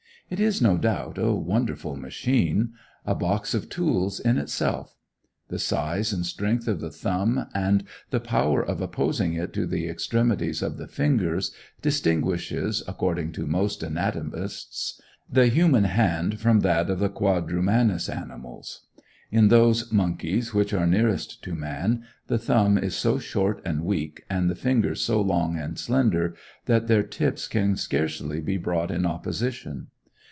[0.33, 2.71] It is, no doubt, a wonderful machine;
[3.05, 4.95] a box of tools in itself.
[5.49, 9.89] The size and strength of the thumb, and the power of opposing it to the
[9.89, 16.99] extremities of the fingers, distinguishes, according to most anatomists, the human hand from that of
[16.99, 18.87] the quadrumanous animals.
[19.31, 24.23] In those monkeys which are nearest to man, the thumb is so short and weak,
[24.29, 26.35] and the fingers so long and slender,
[26.67, 29.87] that their tips can scarcely be brought in opposition.